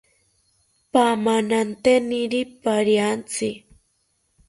[0.91, 3.49] Pamananteniri pariantzi